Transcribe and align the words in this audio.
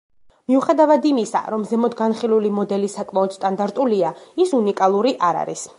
მიუხედავად 0.51 1.05
იმისა, 1.09 1.41
რომ 1.55 1.65
ზემოთ 1.73 1.97
განხილული 1.99 2.53
მოდელი 2.61 2.91
საკმაოდ 2.95 3.39
სტანდარტულია, 3.39 4.15
ის 4.47 4.57
უნიკალური 4.63 5.17
არ 5.31 5.43
არის. 5.47 5.67